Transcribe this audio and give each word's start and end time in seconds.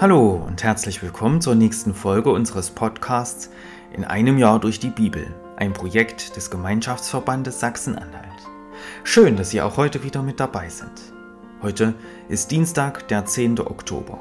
Hallo 0.00 0.40
und 0.46 0.62
herzlich 0.62 1.02
willkommen 1.02 1.40
zur 1.40 1.56
nächsten 1.56 1.92
Folge 1.92 2.30
unseres 2.30 2.70
Podcasts 2.70 3.50
In 3.92 4.04
einem 4.04 4.38
Jahr 4.38 4.60
durch 4.60 4.78
die 4.78 4.90
Bibel, 4.90 5.34
ein 5.56 5.72
Projekt 5.72 6.36
des 6.36 6.52
Gemeinschaftsverbandes 6.52 7.58
Sachsen-Anhalt. 7.58 8.48
Schön, 9.02 9.34
dass 9.34 9.50
Sie 9.50 9.60
auch 9.60 9.76
heute 9.76 10.04
wieder 10.04 10.22
mit 10.22 10.38
dabei 10.38 10.68
sind. 10.68 10.92
Heute 11.62 11.94
ist 12.28 12.52
Dienstag, 12.52 13.08
der 13.08 13.24
10. 13.24 13.58
Oktober. 13.58 14.20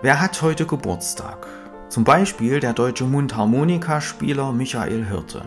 Wer 0.00 0.20
hat 0.20 0.40
heute 0.42 0.64
Geburtstag? 0.64 1.48
Zum 1.88 2.04
Beispiel 2.04 2.60
der 2.60 2.72
deutsche 2.72 3.02
Mundharmonikaspieler 3.02 4.52
Michael 4.52 5.06
Hirte. 5.06 5.42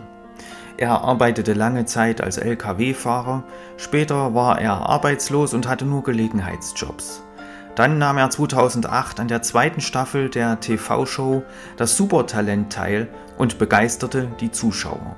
Er 0.76 1.00
arbeitete 1.00 1.54
lange 1.54 1.86
Zeit 1.86 2.20
als 2.20 2.36
Lkw-Fahrer, 2.36 3.44
später 3.78 4.34
war 4.34 4.60
er 4.60 4.86
arbeitslos 4.86 5.54
und 5.54 5.66
hatte 5.66 5.86
nur 5.86 6.02
Gelegenheitsjobs. 6.02 7.25
Dann 7.76 7.98
nahm 7.98 8.16
er 8.16 8.30
2008 8.30 9.20
an 9.20 9.28
der 9.28 9.42
zweiten 9.42 9.82
Staffel 9.82 10.30
der 10.30 10.60
TV-Show 10.60 11.44
Das 11.76 11.96
Supertalent 11.96 12.72
teil 12.72 13.08
und 13.36 13.58
begeisterte 13.58 14.28
die 14.40 14.50
Zuschauer. 14.50 15.16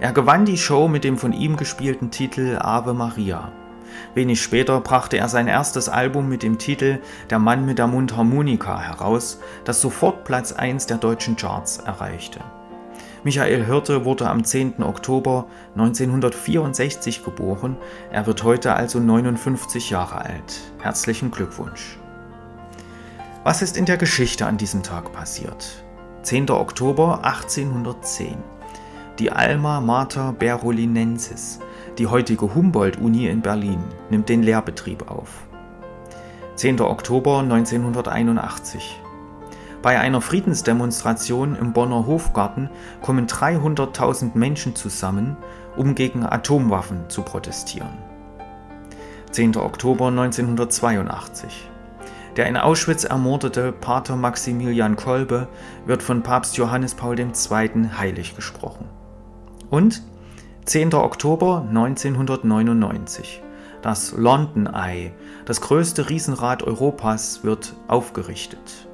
Er 0.00 0.12
gewann 0.12 0.44
die 0.44 0.56
Show 0.56 0.88
mit 0.88 1.02
dem 1.04 1.18
von 1.18 1.32
ihm 1.32 1.56
gespielten 1.56 2.12
Titel 2.12 2.58
Ave 2.60 2.94
Maria. 2.94 3.50
Wenig 4.14 4.40
später 4.40 4.80
brachte 4.80 5.16
er 5.18 5.28
sein 5.28 5.48
erstes 5.48 5.88
Album 5.88 6.28
mit 6.28 6.42
dem 6.44 6.58
Titel 6.58 7.00
Der 7.28 7.40
Mann 7.40 7.66
mit 7.66 7.78
der 7.78 7.88
Mundharmonika 7.88 8.78
heraus, 8.78 9.40
das 9.64 9.80
sofort 9.80 10.24
Platz 10.24 10.52
1 10.52 10.86
der 10.86 10.98
deutschen 10.98 11.36
Charts 11.36 11.78
erreichte. 11.78 12.40
Michael 13.24 13.64
Hirte 13.64 14.04
wurde 14.04 14.28
am 14.28 14.44
10. 14.44 14.82
Oktober 14.82 15.46
1964 15.74 17.24
geboren. 17.24 17.76
Er 18.10 18.26
wird 18.26 18.44
heute 18.44 18.74
also 18.74 19.00
59 19.00 19.90
Jahre 19.90 20.18
alt. 20.18 20.60
Herzlichen 20.80 21.30
Glückwunsch. 21.30 21.98
Was 23.44 23.62
ist 23.62 23.76
in 23.76 23.84
der 23.84 23.96
Geschichte 23.96 24.46
an 24.46 24.56
diesem 24.56 24.82
Tag 24.82 25.12
passiert? 25.12 25.84
10. 26.22 26.50
Oktober 26.50 27.24
1810. 27.24 28.36
Die 29.18 29.32
Alma 29.32 29.80
Mater 29.80 30.34
Berolinensis, 30.38 31.60
die 31.96 32.06
heutige 32.06 32.54
Humboldt-Uni 32.54 33.28
in 33.28 33.40
Berlin, 33.40 33.78
nimmt 34.10 34.28
den 34.28 34.42
Lehrbetrieb 34.42 35.10
auf. 35.10 35.46
10. 36.56 36.80
Oktober 36.80 37.38
1981. 37.38 39.00
Bei 39.82 39.98
einer 39.98 40.20
Friedensdemonstration 40.20 41.56
im 41.56 41.72
Bonner 41.72 42.06
Hofgarten 42.06 42.70
kommen 43.02 43.26
300.000 43.26 44.36
Menschen 44.36 44.74
zusammen, 44.74 45.36
um 45.76 45.94
gegen 45.94 46.24
Atomwaffen 46.24 47.08
zu 47.08 47.22
protestieren. 47.22 47.98
10. 49.30 49.56
Oktober 49.56 50.08
1982. 50.08 51.68
Der 52.36 52.46
in 52.46 52.56
Auschwitz 52.56 53.04
ermordete 53.04 53.72
Pater 53.72 54.16
Maximilian 54.16 54.96
Kolbe 54.96 55.48
wird 55.86 56.02
von 56.02 56.22
Papst 56.22 56.56
Johannes 56.56 56.94
Paul 56.94 57.18
II. 57.18 57.30
heilig 57.96 58.34
gesprochen. 58.36 58.86
Und 59.70 60.02
10. 60.64 60.94
Oktober 60.94 61.64
1999. 61.68 63.42
Das 63.82 64.12
London 64.12 64.66
Eye, 64.66 65.12
das 65.44 65.60
größte 65.60 66.08
Riesenrad 66.08 66.62
Europas, 66.62 67.44
wird 67.44 67.74
aufgerichtet. 67.88 68.88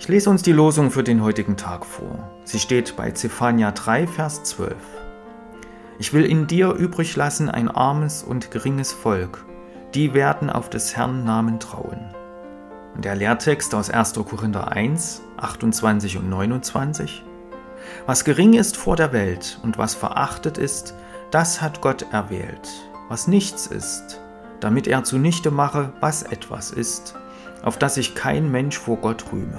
Ich 0.00 0.06
lese 0.06 0.30
uns 0.30 0.42
die 0.42 0.52
Losung 0.52 0.92
für 0.92 1.02
den 1.02 1.24
heutigen 1.24 1.56
Tag 1.56 1.84
vor. 1.84 2.30
Sie 2.44 2.60
steht 2.60 2.94
bei 2.96 3.10
Zephania 3.10 3.72
3, 3.72 4.06
Vers 4.06 4.44
12. 4.44 4.76
Ich 5.98 6.12
will 6.12 6.24
in 6.24 6.46
dir 6.46 6.72
übrig 6.72 7.16
lassen 7.16 7.50
ein 7.50 7.68
armes 7.68 8.22
und 8.22 8.52
geringes 8.52 8.92
Volk, 8.92 9.44
die 9.94 10.14
werden 10.14 10.50
auf 10.50 10.70
des 10.70 10.96
Herrn 10.96 11.24
Namen 11.24 11.58
trauen. 11.58 12.14
Und 12.94 13.04
der 13.04 13.16
Lehrtext 13.16 13.74
aus 13.74 13.90
1. 13.90 14.12
Korinther 14.12 14.70
1, 14.70 15.20
28 15.36 16.16
und 16.16 16.30
29. 16.30 17.24
Was 18.06 18.24
gering 18.24 18.54
ist 18.54 18.76
vor 18.76 18.94
der 18.94 19.12
Welt 19.12 19.58
und 19.64 19.78
was 19.78 19.96
verachtet 19.96 20.58
ist, 20.58 20.94
das 21.32 21.60
hat 21.60 21.80
Gott 21.80 22.06
erwählt. 22.12 22.68
Was 23.08 23.26
nichts 23.26 23.66
ist, 23.66 24.20
damit 24.60 24.86
er 24.86 25.02
zunichte 25.02 25.50
mache, 25.50 25.92
was 25.98 26.22
etwas 26.22 26.70
ist, 26.70 27.16
auf 27.64 27.78
das 27.78 27.96
sich 27.96 28.14
kein 28.14 28.48
Mensch 28.48 28.78
vor 28.78 28.98
Gott 28.98 29.24
rühme. 29.32 29.58